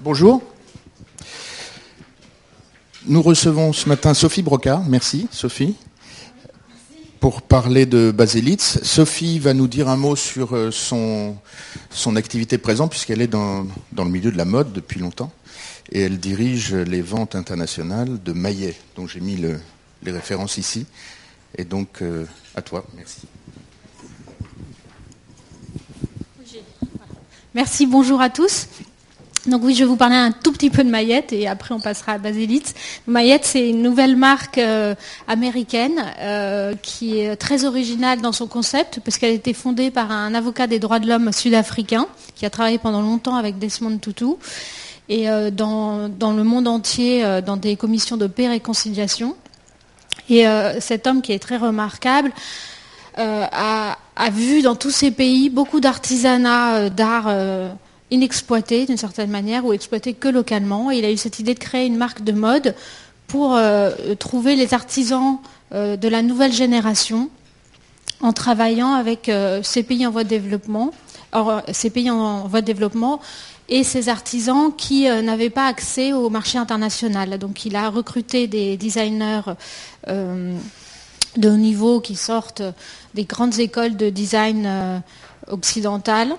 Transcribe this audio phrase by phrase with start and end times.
[0.00, 0.40] Bonjour.
[3.06, 4.84] Nous recevons ce matin Sophie Brocard.
[4.84, 5.74] Merci Sophie.
[7.18, 11.36] Pour parler de Baselitz, Sophie va nous dire un mot sur euh, son,
[12.14, 13.66] activité présente, puisqu'elle est dans,
[13.96, 15.32] le milieu de la mode depuis longtemps.
[15.90, 19.58] Et elle dirige les ventes internationales de Maillet, dont j'ai mis le,
[20.04, 20.86] les références ici.
[21.56, 22.24] Et donc, euh,
[22.54, 23.22] à toi, merci.
[27.52, 28.68] Merci, bonjour à tous.
[29.46, 31.80] Donc oui, je vais vous parler un tout petit peu de Mayette et après on
[31.80, 32.74] passera à Baselitz.
[33.06, 34.94] Mayette, c'est une nouvelle marque euh,
[35.28, 40.10] américaine euh, qui est très originale dans son concept parce qu'elle a été fondée par
[40.10, 44.24] un avocat des droits de l'homme sud-africain qui a travaillé pendant longtemps avec Desmond Tutu
[45.08, 49.36] et euh, dans, le monde entier dans des commissions de paix et.
[50.28, 50.44] Et
[50.80, 52.32] cet homme qui est très remarquable
[53.16, 57.28] a, a, vu dans tous ces pays beaucoup d'artisanat d'art
[58.10, 60.90] inexploité d'une certaine manière ou exploité que localement.
[60.90, 62.74] Il a eu cette idée de créer une marque de mode
[63.26, 65.38] pour euh, trouver les artisans
[65.72, 67.28] euh, de la nouvelle génération
[68.20, 70.92] en travaillant avec euh, ces pays en voie de développement,
[71.70, 73.20] ces pays en, voie de développement
[73.68, 77.38] et ces artisans qui n'avaient pas accès au marché international.
[77.38, 79.42] Donc il a recruté des designers
[80.06, 82.62] de haut niveau qui sortent
[83.14, 85.02] des grandes écoles de design
[85.48, 86.34] occidentales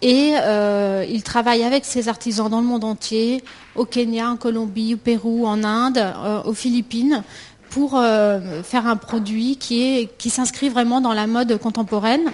[0.00, 3.42] et euh, il travaille avec ses artisans dans le monde entier,
[3.74, 7.24] au Kenya, en Colombie, au Pérou, en Inde, euh, aux Philippines,
[7.70, 12.30] pour euh, faire un produit qui, qui s'inscrit vraiment dans la mode contemporaine.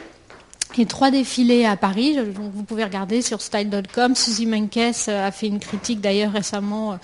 [0.76, 4.16] A trois défilés à Paris, donc vous pouvez regarder sur style.com.
[4.16, 6.98] Suzy Menkes a fait une critique d'ailleurs récemment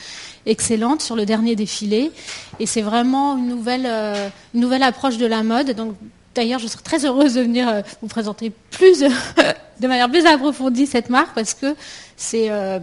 [0.45, 2.11] excellente sur le dernier défilé.
[2.59, 3.87] Et c'est vraiment une nouvelle,
[4.55, 5.77] une nouvelle approche de la mode.
[6.35, 10.87] D'ailleurs, je serais très heureuse de venir euh, vous présenter plus, de manière plus approfondie
[10.87, 11.75] cette marque parce que
[12.17, 12.79] c'est euh,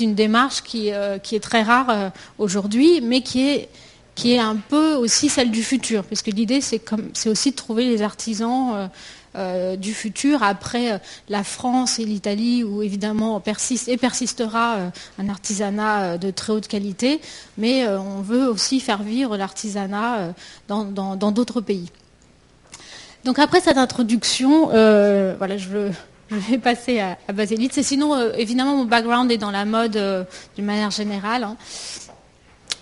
[0.00, 3.68] une démarche qui, euh, est très rare aujourd'hui, mais qui est,
[4.16, 8.02] qui est un peu aussi celle du futur, puisque l'idée c'est aussi de trouver les
[8.02, 8.90] artisans
[9.78, 10.42] du futur.
[10.42, 16.68] Après la France et l'Italie, où évidemment persiste et persistera un artisanat de très haute
[16.68, 17.20] qualité,
[17.56, 20.34] mais on veut aussi faire vivre l'artisanat
[20.68, 21.90] dans d'autres pays.
[23.24, 25.90] Donc après cette introduction, euh, voilà, je,
[26.30, 27.80] vais passer à, à Baselitz.
[27.82, 30.24] Sinon, euh, évidemment, mon background est dans la mode euh,
[30.56, 31.44] d'une manière générale.
[31.44, 31.56] Hein.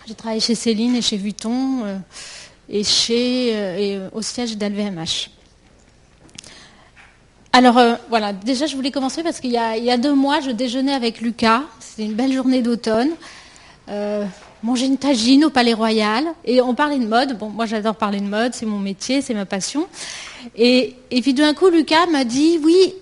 [0.07, 1.85] J'ai travaillé chez Céline et chez Vuitton
[2.69, 5.31] et chez au siège d'LVMH.
[7.53, 10.95] Alors voilà, déjà je voulais commencer parce qu'il y, y, a deux mois, je déjeunais
[10.95, 11.63] avec Lucas.
[11.79, 13.11] C'était une belle journée d'automne
[14.63, 17.39] manger une tagine au Palais Royal et on parlait de mode.
[17.39, 19.87] Bon, moi j'adore parler de mode, c'est mon métier, c'est ma passion.
[20.57, 22.95] Et, puis d'un coup, Lucas m'a dit, oui,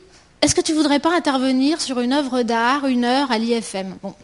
[0.43, 4.15] est-ce que tu voudrais pas intervenir sur une œuvre d'art, une heure à l'IFM Bon,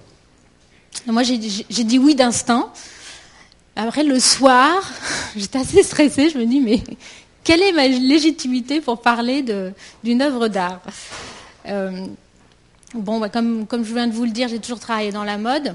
[1.06, 2.70] moi j'ai dit oui d'instinct.
[3.76, 4.92] Après le soir,
[5.36, 6.30] j'étais assez stressée.
[6.30, 6.80] Je me dis, mais
[7.42, 9.44] quelle est ma légitimité pour parler
[10.02, 10.80] d'une œuvre d'art?
[11.66, 12.06] Euh,
[12.94, 15.36] Bon, bah, comme, comme je viens de vous le dire, j'ai toujours travaillé dans la
[15.36, 15.74] mode.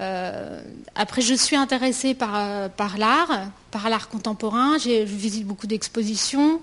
[0.00, 0.60] Euh,
[0.94, 4.78] après, je suis intéressée par, euh, par l'art, par l'art contemporain.
[4.78, 6.60] Je visite beaucoup d'expositions.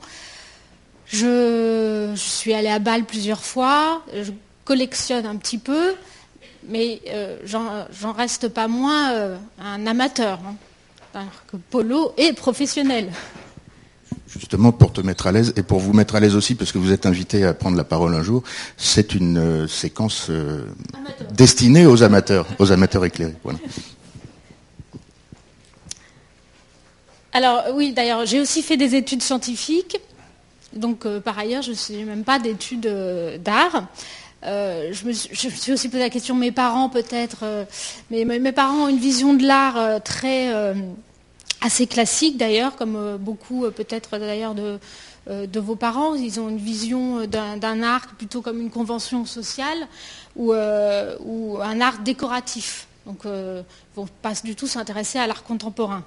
[1.05, 4.03] Je, suis allée à Bâle plusieurs fois.
[4.13, 4.31] Je
[4.65, 5.95] collectionne un petit peu,
[6.67, 10.39] mais euh, j'en reste pas moins un amateur.
[11.13, 11.25] Hein.
[11.47, 13.11] que Polo est professionnel
[14.31, 16.77] justement pour te mettre à l'aise et pour vous mettre à l'aise aussi, parce que
[16.77, 18.43] vous êtes invité à prendre la parole un jour,
[18.77, 20.65] c'est une euh, séquence euh,
[21.33, 23.35] destinée aux amateurs, aux amateurs éclairés.
[27.33, 29.99] Alors oui, d'ailleurs, j'ai aussi fait des études scientifiques.
[30.73, 32.89] Donc euh, par ailleurs, je ne suis même pas d'études
[33.43, 33.87] d'art.
[34.43, 37.43] je, me suis, aussi posé la question, mes parents peut-être,
[38.09, 40.73] mais mes parents ont une vision de l'art très
[41.61, 44.79] assez classique d'ailleurs, comme euh, beaucoup euh, peut-être d'ailleurs de,
[45.29, 46.15] euh, de, vos parents.
[46.15, 49.87] Ils ont une vision d'un art plutôt comme une convention sociale
[50.35, 52.87] ou, un art décoratif.
[53.05, 53.63] Donc ils ne
[53.95, 56.03] vont pas du tout s'intéresser à l'art contemporain.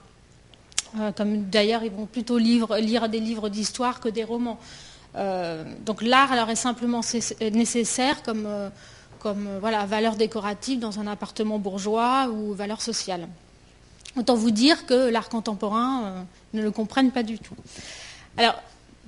[1.17, 4.59] comme d'ailleurs ils vont plutôt lire des livres d'histoire que des romans.
[5.85, 7.01] donc l'art alors est simplement
[7.41, 8.47] nécessaire comme,
[9.61, 13.27] valeur décorative dans un appartement bourgeois ou valeur sociale.
[14.17, 16.23] Autant vous dire que l'art contemporain euh,
[16.55, 17.57] ne le comprenne pas du tout.
[18.37, 18.61] Alors,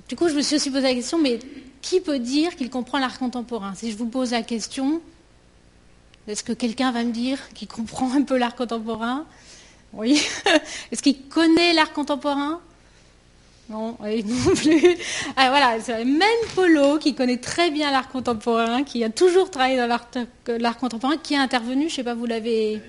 [0.09, 1.39] du coup, je me suis aussi posé la question, mais
[1.81, 3.75] qui peut dire qu'il comprend l'art contemporain?
[3.77, 5.01] Si je vous pose la question,
[6.27, 9.25] est-ce que quelqu'un va me dire qu'il comprend un peu l'art contemporain?
[9.93, 10.21] Oui.
[10.91, 12.61] Est-ce qu'il connaît l'art contemporain?
[13.69, 14.97] Non, non plus.
[15.37, 16.21] Ah, voilà, c'est même
[16.55, 19.87] Polo qui connaît très bien l'art contemporain, qui a toujours travaillé dans
[20.59, 22.81] l'art contemporain, qui est intervenu, je ne sais pas, vous l'avez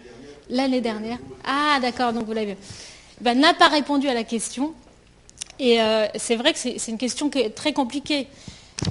[0.49, 1.19] l'année dernière.
[1.45, 2.57] Ah, d'accord, donc vous l'avez.
[3.21, 4.73] Ben, n'a pas répondu à la question.
[5.59, 8.27] Et euh, c'est vrai que c'est une question qui est très compliquée.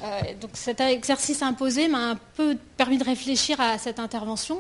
[0.03, 4.59] Euh, donc cet exercice imposé m'a un peu permis de réfléchir à cette intervention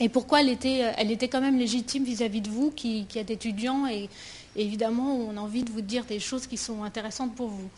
[0.00, 3.86] et pourquoi elle était, elle était quand même légitime vis-à-vis de vous qui, êtes étudiant
[3.86, 4.10] et,
[4.54, 7.70] évidemment on a envie de vous dire des choses qui sont intéressantes pour vous.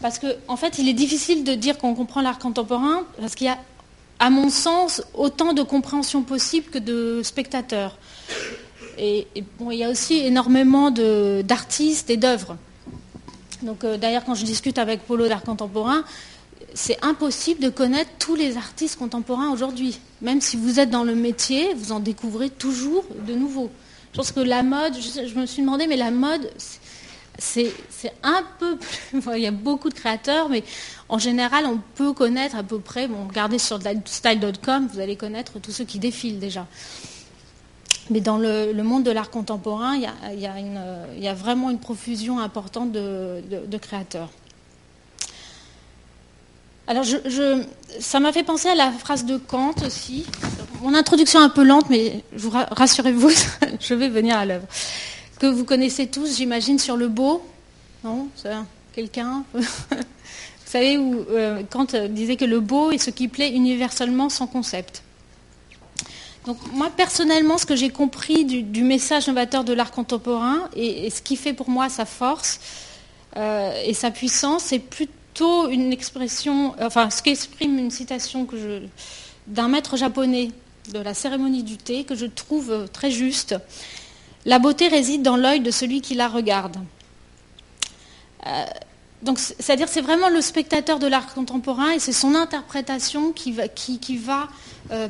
[0.00, 3.48] Parce qu'en en fait, il est difficile de dire qu'on comprend l'art contemporain parce qu'il
[3.48, 3.58] y a,
[4.18, 7.98] à mon sens, autant de compréhension possible que de spectateurs.
[8.98, 12.56] Et, il y a aussi énormément d'artistes et d'œuvres.
[13.62, 16.04] Donc euh, d'ailleurs, quand je discute avec Polo d'art contemporain,
[16.74, 19.98] c'est impossible de connaître tous les artistes contemporains aujourd'hui.
[20.20, 23.70] Même si vous êtes dans le métier, vous en découvrez toujours de nouveaux.
[24.12, 26.50] Je pense que la mode, je, me suis demandé, mais la mode,
[27.38, 27.72] c'est
[28.22, 29.20] un peu plus.
[29.36, 30.64] il y a beaucoup de créateurs, mais
[31.08, 33.08] en général, on peut connaître à peu près.
[33.08, 36.66] Bon, regardez sur style.com, vous allez connaître tous ceux qui défilent déjà.
[38.10, 43.78] Mais dans le, monde de l'art contemporain, il y, a, vraiment une profusion importante de,
[43.80, 44.30] créateurs.
[46.86, 47.04] Alors,
[47.98, 50.24] ça m'a fait penser à la phrase de Kant aussi.
[50.82, 52.22] Mon introduction est un peu lente, mais
[52.70, 53.30] rassurez-vous,
[53.80, 54.66] je vais venir à l'œuvre.
[55.38, 57.46] Que vous connaissez tous, j'imagine, sur le beau.
[58.02, 58.28] Non
[58.94, 64.28] Quelqu'un Vous savez, où euh, Kant disait que le beau est ce qui plaît universellement
[64.28, 65.02] sans concept.
[66.46, 71.20] Donc moi personnellement, ce que j'ai compris du, message novateur de l'art contemporain et, ce
[71.20, 72.60] qui fait pour moi sa force
[73.36, 78.46] euh, et sa puissance, c'est plutôt une expression, enfin ce qu'exprime une citation
[79.48, 80.50] d'un maître japonais
[80.92, 83.56] de la cérémonie du thé que je trouve très juste.
[84.46, 86.78] La beauté réside dans l'œil de celui qui la regarde.
[88.46, 88.64] Euh,
[89.36, 94.48] c'est-à-dire, c'est vraiment le spectateur de l'art contemporain et c'est son interprétation qui va,
[94.92, 95.08] euh,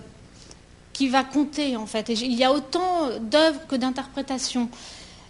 [1.33, 2.09] compter en fait.
[2.09, 4.71] il y a autant d'œuvres que d'interprétations.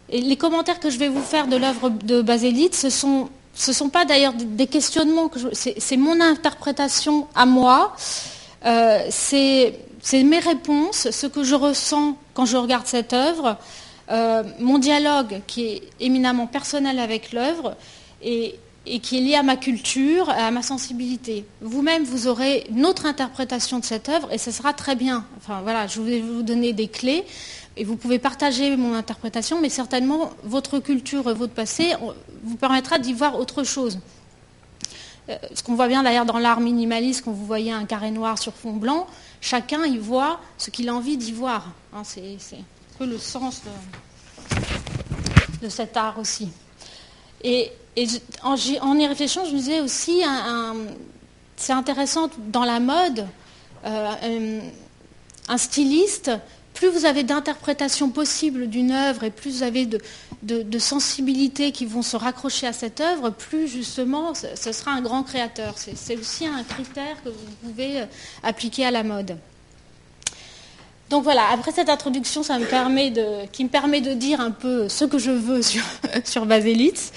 [0.08, 3.88] Les commentaires que je vais vous faire de l'œuvre de Baselitz, ce sont ce sont
[3.88, 7.96] pas d'ailleurs des questionnements, c'est mon interprétation à moi,
[8.66, 9.74] euh, c'est
[10.12, 13.56] mes réponses, ce que je ressens quand je regarde cette œuvre,
[14.10, 17.76] euh, mon dialogue qui est éminemment personnel avec l'œuvre,
[18.22, 18.54] et,
[19.02, 21.44] qui est lié à ma culture, à ma sensibilité.
[21.60, 25.24] Vous-même, vous aurez une autre interprétation de cette œuvre et ce sera très bien.
[25.38, 27.24] Enfin voilà, je vais vous donner des clés
[27.76, 31.94] et vous pouvez partager mon interprétation, mais certainement votre culture, votre passé
[32.44, 33.98] vous permettra d'y voir autre chose.
[35.28, 38.38] Euh, ce qu'on voit bien d'ailleurs dans l'art minimaliste, quand vous voyez un carré noir
[38.38, 39.08] sur fond blanc,
[39.40, 41.72] chacun y voit ce qu'il a envie d'y voir.
[41.92, 42.02] Hein,
[42.98, 43.62] peu le sens
[45.62, 46.48] de cet art aussi.
[47.42, 47.70] Et,
[48.42, 50.22] en, y réfléchissant, je me disais aussi,
[51.56, 53.26] c'est intéressant dans la mode,
[53.84, 54.60] euh,
[55.48, 56.30] un, styliste,
[56.74, 62.02] plus vous avez d'interprétations possibles d'une œuvre et plus vous avez de, sensibilités qui vont
[62.02, 65.76] se raccrocher à cette œuvre, plus justement ce, sera un grand créateur.
[65.78, 68.06] C'est aussi un critère que vous pouvez euh,
[68.42, 69.38] appliquer à la mode.
[71.08, 74.50] Donc voilà, après cette introduction, ça me permet de, qui me permet de dire un
[74.50, 75.84] peu ce que je veux sur,
[76.46, 77.12] Baselitz,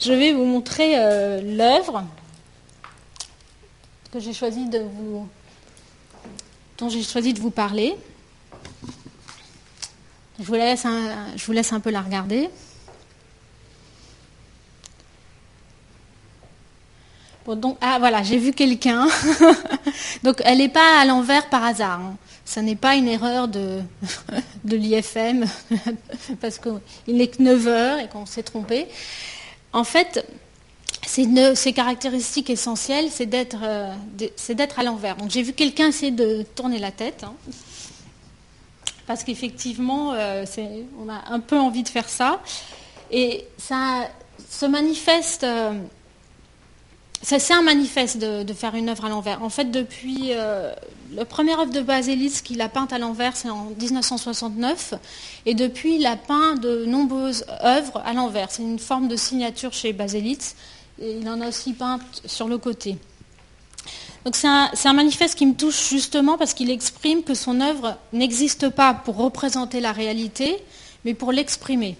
[0.00, 2.04] je vais vous montrer euh, l'œuvre
[4.10, 5.28] que j'ai choisi de vous,
[6.78, 7.94] dont j'ai choisi de vous parler.
[10.40, 12.50] Je vous laisse un, je vous laisse un peu la regarder.
[17.46, 19.06] Bon, donc, ah voilà, j'ai vu quelqu'un.
[20.24, 22.00] donc elle n'est pas à l'envers par hasard.
[22.00, 22.16] Hein.
[22.48, 23.82] Ce n'est pas une erreur de,
[24.64, 25.44] de l'IFM,
[26.40, 28.86] parce qu'il n'est que 9 heures et qu'on s'est trompé.
[29.74, 30.24] En fait,
[31.04, 33.92] ces caractéristiques essentielles, c'est d'être euh,
[34.78, 35.16] à l'envers.
[35.16, 37.34] Donc j'ai vu quelqu'un essayer de tourner la tête, hein.
[39.06, 40.46] parce qu'effectivement, euh,
[40.98, 42.40] on a un peu envie de faire ça.
[43.10, 44.08] Et ça
[44.48, 45.72] se manifeste euh,
[47.22, 49.42] c'est un manifeste de, faire une œuvre à l'envers.
[49.42, 50.72] En fait, depuis euh,
[51.12, 54.94] la première œuvre de Baselitz qu'il a peinte à l'envers, c'est en 1969,
[55.44, 58.50] et depuis, il a peint de nombreuses œuvres à l'envers.
[58.50, 60.54] C'est une forme de signature chez Baselitz,
[61.00, 62.96] et il en a aussi peint sur le côté.
[64.24, 67.96] Donc c'est un, un, manifeste qui me touche justement parce qu'il exprime que son œuvre
[68.12, 70.56] n'existe pas pour représenter la réalité,
[71.04, 71.96] mais pour l'exprimer.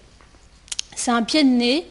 [0.95, 1.87] C'est un pied de nez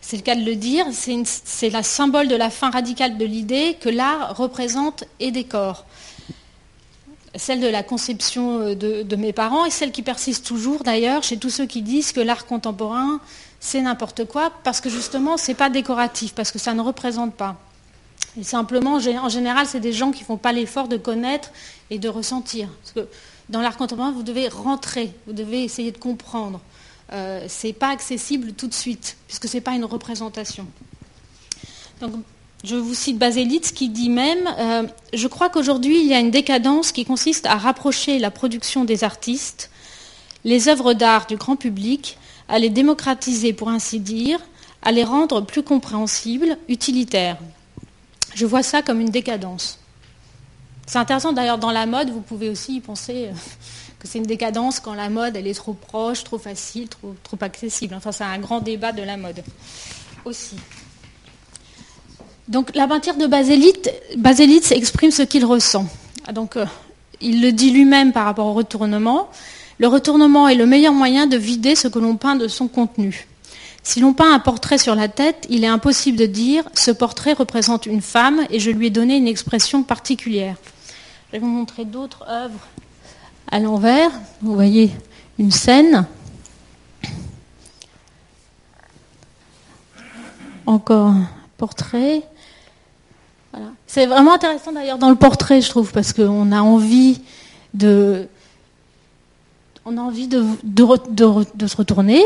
[0.00, 3.76] c'est le cas de le dire, c'est la symbole de la fin radicale de l'idée
[3.80, 5.84] que l'art représente et décore.
[7.36, 11.36] Celle de la conception euh, de, mes parents et celle qui persiste toujours d'ailleurs chez
[11.36, 13.20] tous ceux qui disent que l'art contemporain,
[13.60, 17.56] c'est n'importe quoi parce que justement, c'est pas décoratif, parce que ça ne représente pas.
[18.38, 21.50] Et simplement, en général, c'est des gens qui ne font pas l'effort de connaître
[21.90, 22.68] et de ressentir.
[22.82, 23.12] Parce que
[23.48, 26.60] dans l'art contemporain, vous devez rentrer, vous devez essayer de comprendre.
[27.12, 30.66] Euh, ce n'est pas accessible tout de suite, puisque ce n'est pas une représentation.
[32.00, 32.12] Donc,
[32.62, 36.30] je vous cite Baselitz qui dit même euh, Je crois qu'aujourd'hui, il y a une
[36.30, 39.70] décadence qui consiste à rapprocher la production des artistes,
[40.44, 44.40] les œuvres d'art du grand public, à les démocratiser, pour ainsi dire,
[44.82, 47.38] à les rendre plus compréhensibles, utilitaires.
[48.34, 49.78] Je vois ça comme une décadence.
[50.86, 53.32] C'est intéressant d'ailleurs dans la mode, vous pouvez aussi y penser euh,
[54.00, 57.94] que c'est une décadence quand la mode est trop proche, trop facile, trop, accessible.
[57.94, 59.44] Enfin, c'est un grand débat de la mode
[60.24, 60.56] aussi.
[62.48, 65.86] Donc la peinture de Baselitz, exprime ce qu'il ressent.
[66.32, 66.64] Donc euh,
[67.20, 69.28] il le dit lui-même par rapport au retournement.
[69.78, 73.28] Le retournement est le meilleur moyen de vider ce que l'on peint de son contenu.
[73.82, 77.34] Si l'on peint un portrait sur la tête, il est impossible de dire ce portrait
[77.34, 80.56] représente une femme et je lui ai donné une expression particulière.
[81.28, 82.66] Je vais vous montrer d'autres œuvres
[83.50, 84.10] à l'envers.
[84.42, 84.90] Vous voyez
[85.38, 86.06] une scène.
[90.66, 92.22] Encore un portrait.
[93.86, 97.20] C'est vraiment intéressant d'ailleurs dans le portrait, je trouve, parce qu'on a envie
[97.74, 98.28] de,
[99.84, 102.22] se retourner,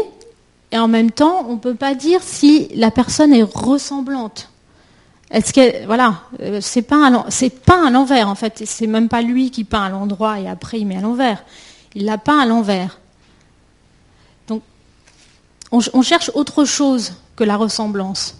[0.70, 4.50] et en même temps, on ne peut pas dire si la personne est ressemblante.
[5.34, 8.62] Est-ce que voilà, euh, c'est pas à l'envers en fait.
[8.64, 11.42] C'est même pas lui qui peint à l'endroit et après il met à l'envers.
[11.96, 13.00] Il l'a peint à l'envers.
[14.46, 14.62] Donc,
[15.72, 18.36] on cherche autre chose que la ressemblance.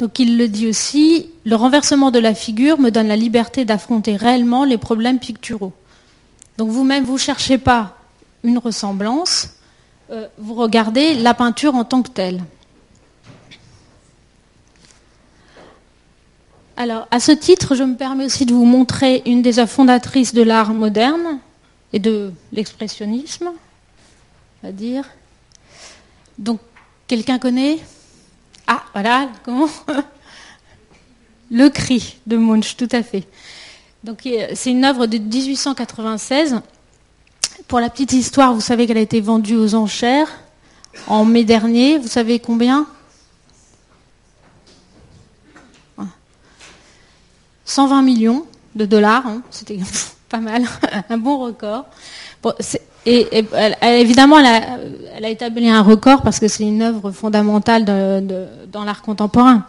[0.00, 4.16] Donc il le dit aussi, le renversement de la figure me donne la liberté d'affronter
[4.16, 5.72] réellement les problèmes picturaux.
[6.56, 7.96] Donc vous-même, vous ne cherchez pas
[8.42, 9.50] une ressemblance,
[10.10, 12.42] euh, vous regardez la peinture en tant que telle.
[16.80, 20.32] Alors, à ce titre, je me permets aussi de vous montrer une des œuvres fondatrices
[20.32, 21.40] de l'art moderne
[21.92, 23.50] et de l'expressionnisme,
[24.62, 25.04] on va dire.
[26.38, 26.60] Donc,
[27.08, 27.80] quelqu'un connaît?
[28.68, 29.68] Ah, voilà, comment?
[31.50, 33.24] Le cri de Munch, tout à fait.
[34.04, 36.60] Donc c'est une œuvre de 1896.
[37.66, 40.28] Pour la petite histoire, vous savez qu'elle a été vendue aux enchères
[41.08, 41.98] en mai dernier.
[41.98, 42.86] Vous savez combien?
[47.68, 48.44] 120 millions
[48.74, 49.26] de dollars.
[49.26, 49.42] Hein.
[49.50, 49.78] C'était
[50.28, 50.64] pas mal,
[51.10, 51.84] un bon record.
[53.06, 53.26] Et,
[53.82, 59.64] évidemment, elle a, établi un record parce que c'est une œuvre fondamentale dans l'art contemporain.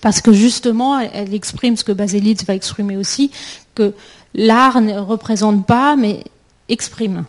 [0.00, 3.30] Parce que justement, elle, exprime ce que Baselitz va exprimer aussi,
[3.74, 3.94] que
[4.34, 6.24] l'art ne représente pas, mais
[6.68, 7.24] exprime.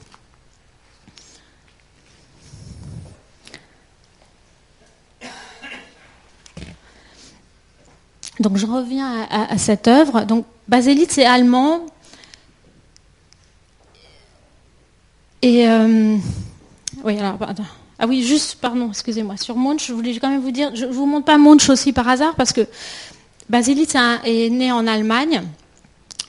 [8.44, 10.26] Donc je reviens à, cette œuvre.
[10.26, 11.82] Donc Baselitz est allemand,
[15.44, 16.16] Et euh,
[17.04, 17.38] oui, alors,
[18.00, 20.92] ah oui, juste, pardon, excusez-moi, sur Munch, je voulais quand même vous dire, je ne
[20.92, 22.66] vous montre pas Munch aussi par hasard, parce que
[23.50, 25.44] Basilitz est né en Allemagne,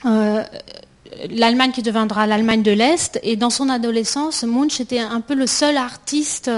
[0.05, 0.43] euh,
[1.29, 5.47] l'Allemagne qui deviendra l'Allemagne de l'Est, et dans son adolescence, Munch était un peu le
[5.47, 6.51] seul artiste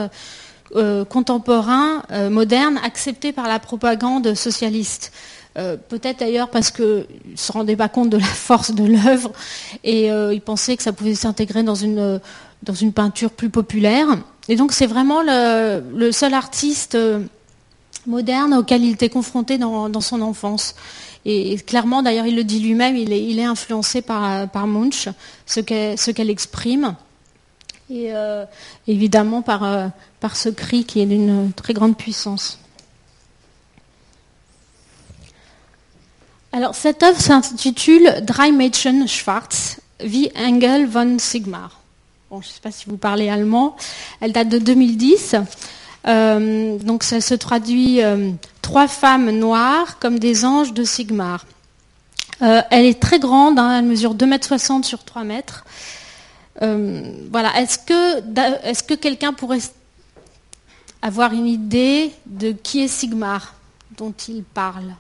[0.76, 5.12] euh, contemporain, moderne, accepté par la propagande socialiste.
[5.90, 9.32] Peut-être d'ailleurs parce qu'il ne se rendait pas compte de la force de l'œuvre
[9.84, 12.20] et il pensait que ça pouvait s'intégrer dans une
[12.64, 14.08] dans une peinture plus populaire.
[14.50, 17.24] Et donc c'est vraiment le, seul artiste euh,
[18.06, 20.76] moderne auquel il était confronté dans, son enfance.
[21.26, 25.10] Et, clairement, d'ailleurs, il le dit lui-même, il est, influencé par, Munch,
[25.46, 26.96] ce qu'elle exprime.
[27.90, 28.46] Et euh,
[28.88, 29.88] évidemment euh,
[30.20, 32.60] par ce cri qui est d'une très grande puissance.
[36.52, 41.78] Alors, cette œuvre s'intitule Drei Mädchen Schwarz, wie Engel von Sigmar
[42.32, 43.76] je ne sais pas si vous parlez allemand,
[44.20, 45.36] elle date de 2010.
[46.08, 51.46] Euh, donc ça se traduit euh, trois femmes noires comme des anges de Sigmar.
[52.42, 55.66] Euh, elle est très grande, hein, elle mesure 2,60 m sur 3 mètres.
[56.62, 57.60] voilà.
[57.60, 58.20] Est-ce que,
[58.68, 59.60] est que quelqu'un pourrait
[61.02, 63.56] avoir une idée de qui est Sigmar
[63.98, 64.94] dont il parle?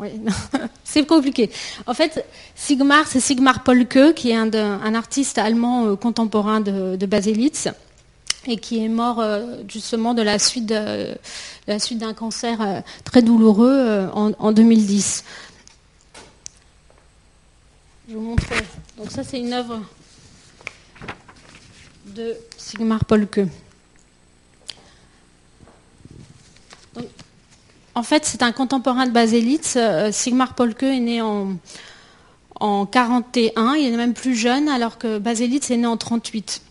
[0.00, 0.08] Oui,
[0.84, 1.50] c'est compliqué.
[1.86, 7.06] En fait, Sigmar, c'est Sigmar Polke, qui est un, artiste allemand euh, contemporain de, de,
[7.06, 7.68] Baselitz
[8.46, 14.52] et qui est mort euh, justement de la suite d'un cancer euh, très douloureux en,
[14.52, 15.24] 2010.
[18.08, 18.44] Je vous montre.
[18.96, 19.82] Donc ça, c'est une œuvre
[22.06, 23.40] de Sigmar Polke.
[27.94, 29.74] En fait, c'est un contemporain de Baselitz.
[29.76, 31.56] Euh, Sigmar Polke est né en,
[32.60, 36.62] en 41, il est même plus jeune, alors que Baselitz est né en 38.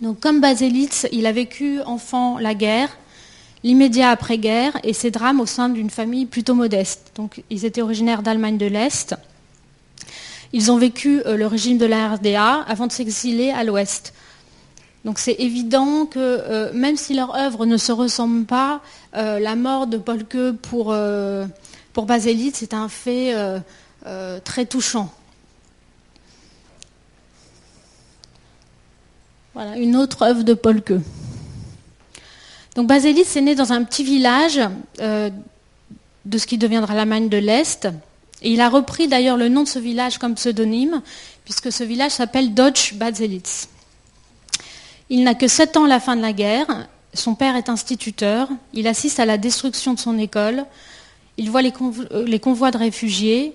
[0.00, 2.96] Donc, comme Baselitz, il a vécu enfant la guerre,
[3.64, 7.12] l'immédiat après-guerre et ses drames au sein d'une famille plutôt modeste.
[7.16, 9.14] Donc, ils étaient originaires d'Allemagne de l'Est.
[10.52, 14.14] Ils ont vécu euh, le régime de la RDA avant de s'exiler à l'Ouest.
[15.04, 18.82] Donc c'est évident que euh, même si leur œuvre ne se ressemble pas,
[19.16, 20.94] euh, la mort de Polke pour,
[21.92, 23.34] pour Baselitz c'est un fait
[24.44, 25.12] très touchant.
[29.54, 30.94] Voilà, une autre œuvre de Polke.
[32.76, 34.60] Donc Baselitz est né dans un petit village
[34.98, 37.88] de ce qui deviendra l'Allemagne de l'Est.
[38.42, 41.02] Et il a repris d'ailleurs le nom de ce village comme pseudonyme,
[41.44, 43.68] puisque ce village s'appelle Deutsch Baselitz.
[45.10, 46.86] Il n'a que 7 ans à la fin de la guerre.
[47.14, 48.48] Son père est instituteur.
[48.72, 50.64] Il assiste à la destruction de son école.
[51.36, 53.52] Il voit les, convois de réfugiés,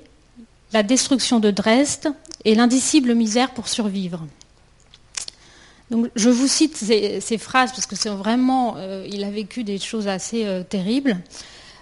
[0.73, 4.21] la destruction de Dresde et l'indicible misère pour survivre.
[6.15, 10.07] Je vous cite ces, phrases parce que c'est vraiment, euh, il a vécu des choses
[10.07, 11.17] assez euh, terribles.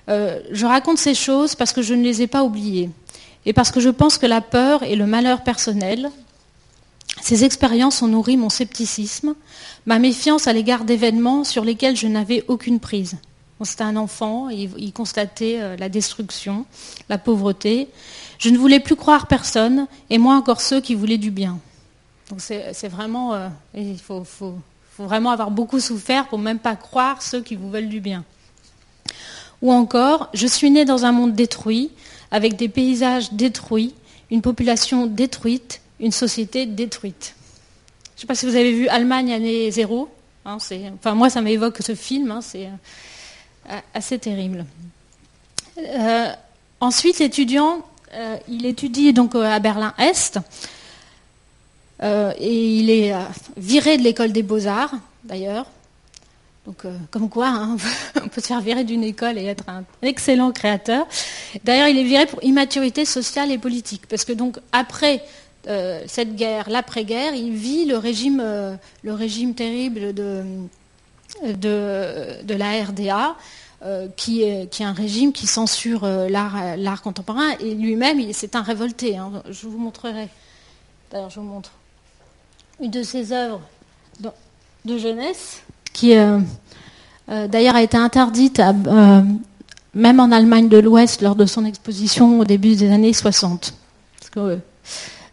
[0.09, 2.89] Euh, je raconte ces choses parce que je ne les ai pas oubliées
[3.45, 6.11] et parce que je pense que la peur et le malheur personnel,
[7.23, 9.33] ces expériences ont nourri mon scepticisme,
[9.85, 13.15] ma méfiance à l'égard d'événements sur lesquels je n'avais aucune prise.
[13.61, 16.65] C'était un enfant, il, constatait euh, la destruction,
[17.07, 17.87] la pauvreté.
[18.39, 21.59] Je ne voulais plus croire personne, et moins encore ceux qui voulaient du bien.
[22.29, 24.55] Donc c'est vraiment, euh, il faut, faut,
[24.99, 28.25] vraiment avoir beaucoup souffert pour même pas croire ceux qui vous veulent du bien.
[29.61, 31.89] Ou encore, je suis né dans un monde détruit,
[32.31, 33.95] avec des paysages détruits,
[34.29, 37.35] une population détruite, une société détruite.
[38.13, 40.09] Je ne sais pas si vous avez vu Allemagne année zéro.
[40.45, 40.57] Hein,
[40.95, 42.31] enfin, moi, ça m'évoque ce film.
[42.31, 42.67] Hein, c'est
[43.69, 44.65] euh, assez terrible.
[45.77, 46.27] Euh,
[46.79, 50.39] ensuite, l'étudiant, euh, il étudie donc à Berlin-Est.
[52.01, 53.15] et il est
[53.57, 55.65] viré de l'école des beaux-arts, d'ailleurs.
[56.65, 57.77] Donc, comme quoi, hein,
[58.23, 61.07] on peut se faire virer d'une école et être un excellent créateur.
[61.63, 65.23] D'ailleurs, il est viré pour immaturité sociale et politique, parce que donc après
[65.67, 70.43] euh, cette guerre, l'après-guerre, il vit le régime, euh, le régime terrible de,
[71.43, 73.35] de, la RDA,
[74.15, 79.17] qui, est, qui, est, un régime qui censure l'art contemporain, et lui-même, c'est un révolté.
[79.17, 79.43] Hein.
[79.49, 80.29] Je vous montrerai.
[81.11, 81.71] D'ailleurs, je vous montre
[82.79, 83.61] une de ses œuvres
[84.85, 85.61] de jeunesse
[85.93, 86.39] qui euh,
[87.29, 89.21] euh, d'ailleurs a été interdite euh,
[89.93, 93.73] même en Allemagne de l'Ouest lors de son exposition au début des années 60.
[94.19, 94.59] Parce que,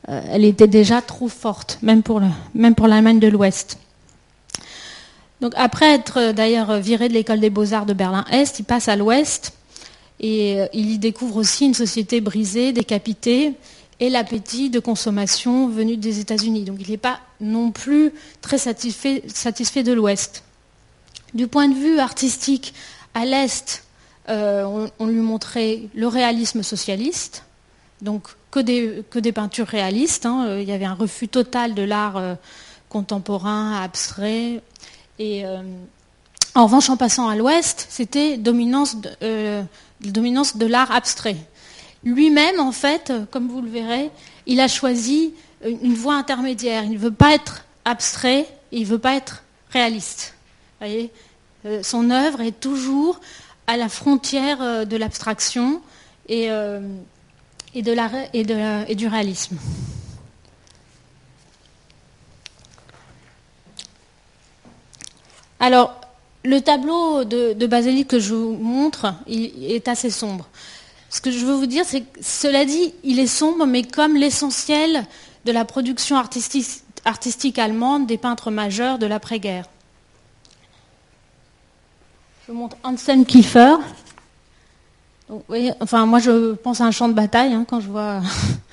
[0.08, 3.78] elle était déjà trop forte, même pour, l'Allemagne de l'Ouest.
[5.40, 9.52] Donc après être d'ailleurs viré de l'école des beaux-arts de Berlin-Est, il passe à l'Ouest
[10.20, 13.54] et il y découvre aussi une société brisée, décapitée
[14.00, 16.64] et l'appétit de consommation venu des États-Unis.
[16.64, 20.42] Donc il n'est pas non plus très satisfait, de l'Ouest.
[21.34, 22.74] Du point de vue artistique,
[23.14, 23.84] à l'Est,
[24.28, 27.44] euh, on, lui montrait le réalisme socialiste,
[28.02, 30.26] donc que des, peintures réalistes.
[30.26, 30.46] Hein.
[30.46, 32.34] Euh, il y avait un refus total de l'art euh,
[32.88, 34.62] contemporain, abstrait.
[35.18, 35.44] Et
[36.54, 39.62] en revanche, en passant à l'Ouest, c'était dominance de,
[40.00, 41.36] dominance de l'art abstrait.
[42.04, 44.10] Lui-même, en fait, comme vous le verrez,
[44.46, 46.84] il a choisi une voie intermédiaire.
[46.84, 50.34] Il ne veut pas être abstrait, il ne veut pas être réaliste.
[50.82, 53.20] Euh, son œuvre est toujours
[53.66, 55.82] à la frontière euh, de l'abstraction
[56.28, 56.48] et,
[57.76, 58.46] euh, et,
[58.88, 59.56] et, du réalisme.
[65.60, 66.00] Alors,
[66.44, 70.48] le tableau de, de que je vous montre il est assez sombre.
[71.10, 74.16] Ce que je veux vous dire, c'est que, cela dit, il est sombre, mais comme
[74.16, 75.04] l'essentiel
[75.44, 79.66] de la production artistique allemande des peintres majeurs de l'après-guerre.
[82.46, 83.76] Je montre Anselm Kiefer.
[85.80, 88.22] Enfin, moi, je pense à un champ de bataille hein, quand je vois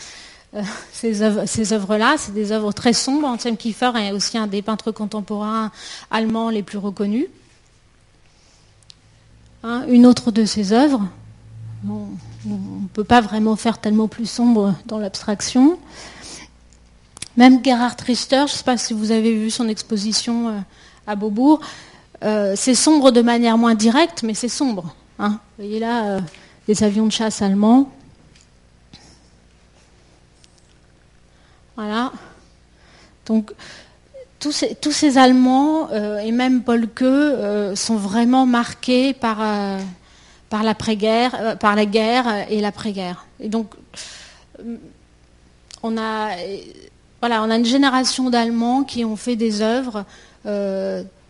[0.55, 3.27] euh, ces, œuvres, là C'est des œuvres très sombres.
[3.27, 5.71] Anselm Kiefer est aussi un des peintres contemporains
[6.11, 7.27] allemands les plus reconnus.
[9.63, 11.01] Hein, une autre de ses œuvres.
[11.87, 12.07] on
[12.45, 15.77] ne peut pas vraiment faire tellement plus sombre dans l'abstraction.
[17.35, 20.59] Même Gerhard Richter, je ne sais pas si vous avez vu son exposition euh,
[21.05, 21.59] à Beaubourg,
[22.23, 24.95] euh, c'est sombre de manière moins directe, mais c'est sombre.
[25.19, 25.39] Hein.
[25.57, 26.19] Voyez là,
[26.67, 27.91] des avions de chasse allemands.
[31.75, 32.11] Voilà.
[33.25, 33.51] Donc,
[34.39, 39.39] tous ces, Allemands et même Paul Queux sont vraiment marqués par,
[40.49, 43.25] par l'après-guerre, par la guerre et l'après-guerre.
[43.39, 43.73] Et donc,
[45.83, 46.29] on a,
[47.19, 50.05] voilà, on a une génération d'Allemands qui ont fait des œuvres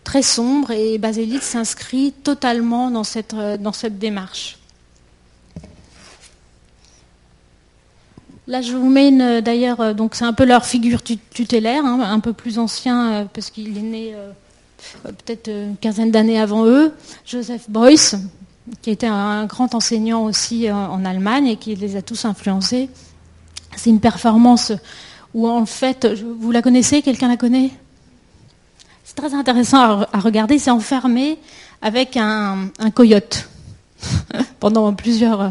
[0.04, 4.57] très sombres et Baselitz s'inscrit totalement dans cette, dans cette démarche.
[8.48, 12.18] Là, je vous mets d'ailleurs, euh, donc c'est un peu leur figure tutélaire, hein, un
[12.18, 14.32] peu plus ancien euh, parce qu'il est né euh,
[15.04, 16.94] peut-être une quinzaine d'années avant eux,
[17.26, 18.16] Joseph Beuys,
[18.80, 22.88] qui était un grand enseignant aussi en, Allemagne et qui les a tous influencés.
[23.76, 24.72] C'est une performance
[25.34, 26.06] où en fait,
[26.40, 27.70] vous la connaissez, quelqu'un la connaît?
[29.04, 31.38] C'est très intéressant à, regarder, c'est enfermé
[31.82, 33.46] avec un coyote
[34.60, 35.48] pendant plusieurs euh,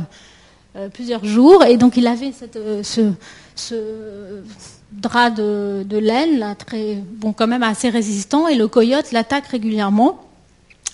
[0.94, 1.64] plusieurs jours.
[1.64, 4.44] Et donc il avait euh, ce,
[4.92, 10.24] drap de, laine, très, bon, quand même assez résistant, et le coyote l'attaque régulièrement.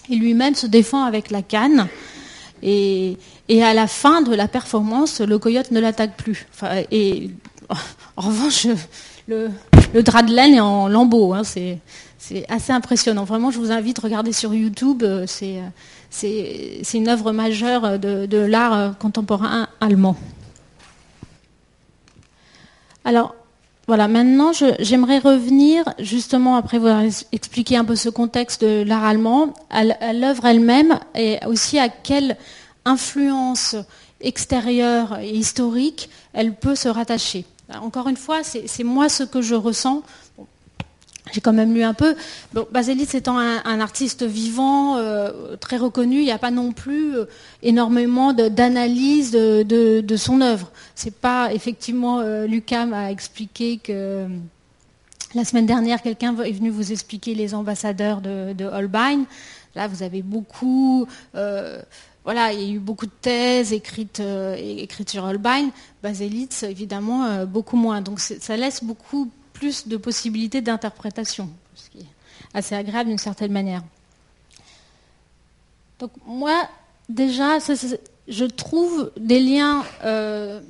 [0.10, 1.88] Il lui-même se défend avec la canne.
[2.62, 3.18] Et,
[3.62, 6.48] à la fin de la performance, le coyote ne l'attaque plus.
[6.92, 7.30] et
[8.18, 8.68] en revanche,
[9.28, 9.50] le,
[10.02, 11.34] drap de laine est en lambeaux.
[11.34, 11.80] Hein, c'est,
[12.50, 13.26] assez impressionnant.
[13.26, 15.04] Vraiment, je vous invite à regarder sur YouTube.
[15.04, 15.60] Euh, c'est,
[16.14, 20.16] c'est une œuvre majeure de, l'art contemporain allemand.
[23.04, 23.36] Alors,
[23.88, 29.04] voilà, maintenant, j'aimerais revenir, justement, après vous avoir expliqué un peu ce contexte de l'art
[29.04, 32.38] allemand, à l'œuvre elle-même et aussi à quelle
[32.86, 33.76] influence
[34.22, 37.44] extérieure et historique elle peut se rattacher.
[37.82, 40.04] Encore une fois, c'est moi ce que je ressens
[41.32, 42.16] j'ai quand même lu un peu.
[42.54, 47.16] Bon, Baselitz étant un, artiste vivant, euh, très reconnu, il n'y a pas non plus
[47.16, 47.26] euh,
[47.62, 50.72] énormément d'analyse de, son œuvre.
[50.96, 54.28] C'est pas effectivement euh, Lucas m'a expliqué que
[55.34, 59.24] la semaine dernière quelqu'un est venu vous expliquer les ambassadeurs de, Holbein.
[59.76, 61.08] Là, vous avez beaucoup.
[61.34, 64.22] voilà, il y a eu beaucoup de thèses écrites,
[64.58, 65.70] écrites sur Holbein.
[66.04, 68.02] Baselitz, évidemment, beaucoup moins.
[68.02, 69.32] Donc ça laisse beaucoup
[69.88, 72.12] de possibilités d'interprétation, ce qui est
[72.54, 73.84] assez agréable d'une certaine manière.
[76.00, 76.68] Donc moi,
[77.10, 77.60] déjà,
[78.28, 80.62] je trouve des liens euh,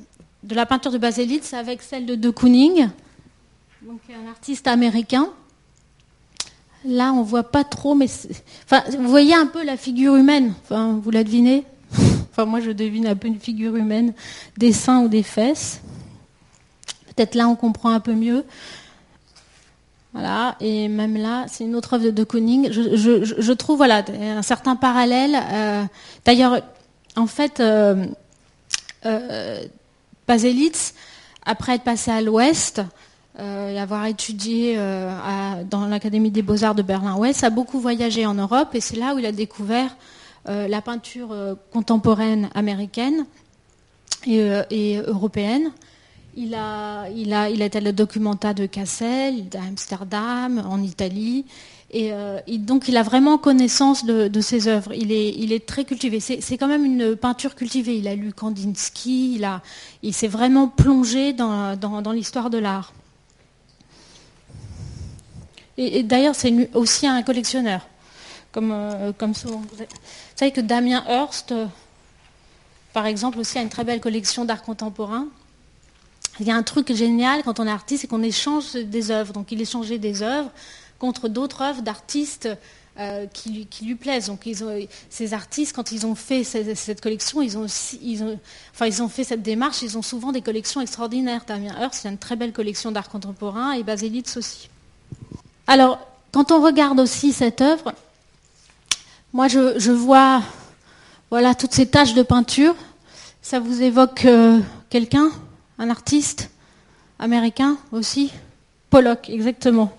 [0.44, 2.90] de la peinture de Baselitz avec celle de De Kooning,
[3.82, 5.30] donc un artiste américain.
[6.86, 8.08] Là, on voit pas trop, mais
[8.98, 10.54] vous voyez un peu la figure humaine.
[10.64, 11.66] Enfin, vous la devinez?
[12.32, 14.12] Enfin, moi, je devine un peu une figure humaine,
[14.58, 15.82] des seins ou des fesses.
[17.16, 18.44] Peut-être là, on comprend un peu mieux.
[20.14, 22.26] Voilà, et même là, c'est une autre œuvre de, de.
[22.72, 25.36] Je, trouve voilà un certain parallèle.
[25.36, 25.84] Euh,
[26.24, 26.62] d'ailleurs,
[27.16, 28.06] en fait, euh,
[29.06, 29.64] euh,
[31.46, 32.82] après être passé à l'Ouest
[33.40, 34.78] euh, et avoir étudié
[35.70, 39.20] dans l'Académie des Beaux-Arts de Berlin-Ouest, a beaucoup voyagé en Europe et c'est là où
[39.20, 39.96] il a découvert
[40.46, 41.36] la peinture
[41.72, 43.26] contemporaine américaine
[44.26, 45.72] et européenne.
[46.36, 51.46] Il a, il, a, il été le documenta de Cassel, d'Amsterdam, en Italie.
[51.92, 54.94] Et, euh, donc il a vraiment connaissance de, ses œuvres.
[54.94, 56.20] Il est, il est très cultivé.
[56.20, 57.98] C'est quand même une peinture cultivée.
[57.98, 59.62] Il a lu Kandinsky, il, a,
[60.02, 62.94] il s'est vraiment plongé dans, dans, l'histoire de l'art.
[65.78, 67.88] Et, d'ailleurs, c'est aussi un collectionneur.
[68.52, 69.34] Comme, euh, comme.
[69.34, 69.64] Vous
[70.36, 71.66] savez que Damien Hirst, euh,
[72.92, 75.28] par exemple, aussi a une très belle collection d'art contemporain.
[76.40, 79.34] Il y a un truc génial quand on est artiste, c'est qu'on échange des œuvres.
[79.34, 80.50] Donc il échangeait des œuvres
[81.00, 82.50] contre d'autres œuvres d'artistes
[83.00, 84.28] euh, qui, lui, plaisent.
[84.28, 84.48] Donc
[85.10, 87.66] ces artistes, quand ils ont fait cette, collection, ils ont,
[88.74, 91.44] enfin, ils ont fait cette démarche, ils ont souvent des collections extraordinaires.
[91.48, 94.70] Damien Hearst, c'est une très belle collection d'art contemporain et Baselitz aussi.
[95.68, 96.00] Alors,
[96.32, 97.94] quand on regarde aussi cette œuvre,
[99.34, 100.42] moi je, vois
[101.30, 102.76] voilà, toutes ces taches de peinture.
[103.42, 105.32] Ça vous évoque euh, quelqu'un?
[105.80, 106.50] Un artiste
[107.20, 108.32] américain aussi
[108.90, 109.92] Pollock, exactement.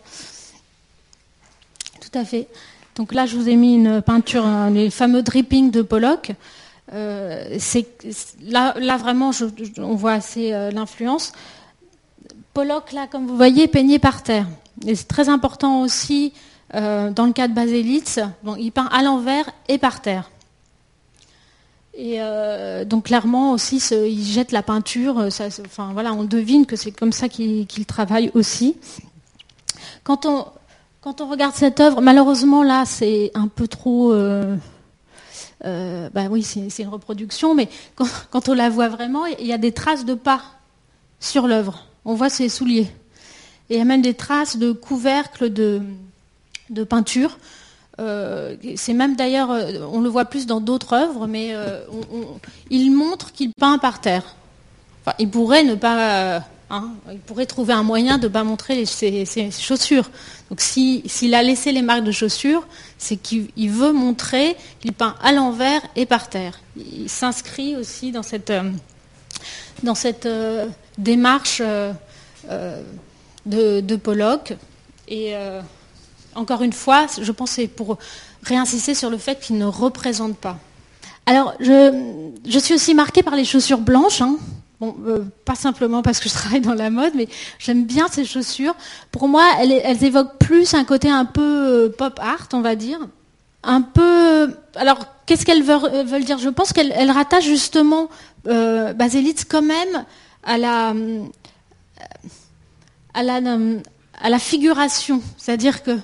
[2.01, 2.47] Tout à fait.
[2.95, 6.31] Donc là, je vous ai mis une peinture, les fameux drippings de Pollock.
[6.93, 7.59] Euh,
[8.43, 9.33] là, vraiment,
[9.79, 11.33] on voit assez euh, l'influence.
[12.53, 14.47] Pollock, là, comme vous voyez, peigné par terre.
[14.87, 16.33] Et c'est très important aussi
[16.75, 18.21] euh, dans le cas de Baselitz.
[18.45, 20.31] Bon, il peint à l'envers et par terre.
[21.97, 25.19] Et euh, donc clairement aussi, il jette la peinture.
[25.19, 25.29] Euh,
[25.65, 28.77] enfin voilà, on devine que c'est comme ça qu'il travaille aussi.
[30.03, 30.47] Quand on
[31.29, 34.13] regarde cette œuvre, malheureusement là, c'est un peu trop.
[35.65, 39.59] Euh, bah oui, c'est une reproduction, mais quand, on la voit vraiment, il y a
[39.59, 40.43] des traces de pas
[41.21, 41.87] sur l'œuvre.
[42.05, 42.91] On voit ses souliers.
[43.71, 45.81] Et il y a même des traces de couvercles de,
[46.69, 47.39] de peinture.
[48.01, 51.81] Euh, c'est même d'ailleurs, euh, on le voit plus dans d'autres œuvres, mais euh,
[52.71, 54.35] il montre qu'il peint par terre.
[55.19, 59.27] Il pourrait ne pas, hein, il pourrait trouver un moyen de ne pas montrer ses,
[59.51, 60.11] chaussures.
[60.49, 65.33] Donc, s'il a laissé les marques de chaussures, c'est qu'il veut montrer qu'il peint à
[65.33, 66.59] l'envers et par terre.
[66.77, 68.51] Il s'inscrit aussi dans cette,
[69.83, 70.27] dans cette
[70.97, 74.55] démarche de, de Pollock
[75.07, 75.35] et
[76.35, 77.99] encore une fois, je pense c'est pour
[78.43, 80.59] réinsister sur le fait qu'il ne représente pas.
[81.27, 84.21] Alors, je, suis aussi marquée par les chaussures blanches.
[84.21, 84.37] Hein.
[84.83, 88.75] Euh, pas simplement parce que je travaille dans la mode, mais j'aime bien ces chaussures.
[89.11, 92.99] Pour moi, elles, évoquent plus un côté un peu euh, pop art, on va dire.
[93.63, 94.55] Un peu.
[94.75, 96.39] Alors, qu'est-ce qu'elles veulent, dire?
[96.39, 98.11] Je pense qu'elles rattachent justement
[98.47, 100.05] euh, Baselitz quand même
[100.43, 100.93] à la
[104.39, 105.23] figuration.
[105.39, 105.99] C'est-à-dire que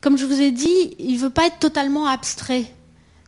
[0.00, 2.66] comme je vous ai dit, il ne veut pas être totalement abstrait.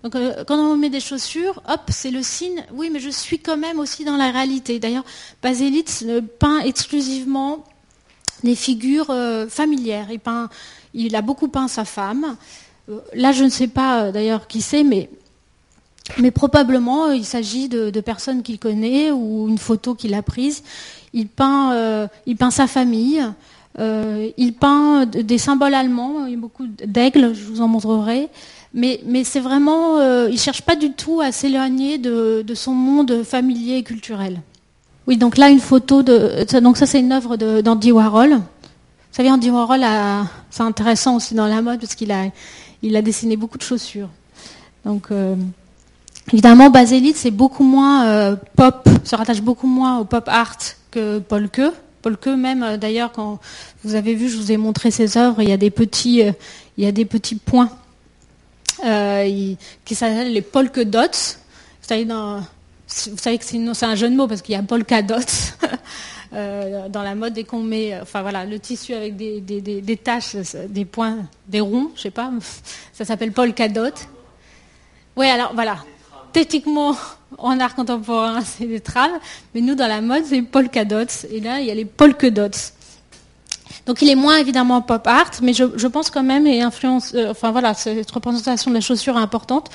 [0.04, 3.38] Donc, euh, quand on met des chaussures, hop, c'est le signe, oui, mais je suis
[3.38, 4.78] quand même aussi dans la réalité.
[4.78, 5.04] D'ailleurs,
[5.42, 6.04] Baselitz
[6.38, 7.64] peint exclusivement
[8.42, 10.08] les figures euh, familières.
[10.92, 12.36] Il, a beaucoup peint sa femme.
[12.90, 15.08] Euh, là, je ne sais pas d'ailleurs qui c'est, mais,
[16.34, 20.62] probablement il s'agit de, personnes qu'il connaît ou une photo qu'il a prise.
[21.14, 22.10] Il peint
[22.50, 23.24] sa famille.
[23.80, 28.28] Euh, il peint des symboles allemands, il y a beaucoup d'aigles, je vous en montrerai.
[28.72, 33.22] Mais, c'est vraiment, euh, il ne cherche pas du tout à s'éloigner de, son monde
[33.22, 34.40] familier et culturel.
[35.06, 36.60] Oui, donc là, une photo de.
[36.60, 38.30] Donc, ça, c'est une œuvre d'Andy Warhol.
[38.30, 38.42] Vous
[39.12, 39.84] savez, Andy Warhol,
[40.50, 42.30] c'est intéressant aussi dans la mode parce qu'il a,
[43.02, 44.08] dessiné beaucoup de chaussures.
[44.84, 45.36] Donc, euh,
[46.32, 50.56] évidemment, Baselitz, c'est beaucoup moins pop, se rattache beaucoup moins au pop art
[50.90, 51.72] que Paul Keu.
[52.04, 53.38] Paul même, euh, d'ailleurs, quand
[53.82, 56.32] vous avez vu, je vous ai montré ses œuvres, il y a des petits, euh,
[57.46, 57.70] points
[58.84, 59.54] euh,
[59.86, 61.00] qui s'appellent les polka dots.
[61.00, 62.06] Vous savez,
[63.38, 65.14] que c'est un jeu de mots parce qu'il y a polka dots
[66.32, 70.36] dans la mode dès qu'on met, enfin voilà, le tissu avec des, taches,
[70.68, 72.30] des points, des ronds, je sais pas,
[72.92, 73.94] ça s'appelle polka dot.
[75.16, 75.78] Oui, alors voilà,
[76.34, 76.96] techniquement,
[77.38, 79.12] en art contemporain, c'est des traves,
[79.54, 81.04] mais nous, dans la mode, c'est polka dots.
[81.30, 82.48] Et là, il y a les polka dots.
[83.86, 87.30] Donc, il est moins évidemment pop art, mais je, pense quand même, et influence, euh,
[87.30, 89.70] enfin voilà, cette représentation de la chaussure est importante.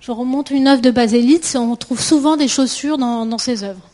[0.00, 3.91] Je remonte une œuvre de Baselitz, on trouve souvent des chaussures dans, dans ses œuvres.